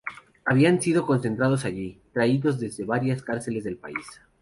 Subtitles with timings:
[0.45, 4.03] Habían sido concentrados allí, traídos desde varias cárceles del país.